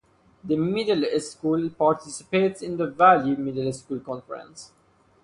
The 0.43 0.55
Middle 0.55 1.03
School 1.19 1.69
participates 1.69 2.63
in 2.63 2.75
the 2.75 2.87
Valley 2.87 3.35
Middle 3.35 3.71
School 3.71 3.99
Conference. 3.99 4.71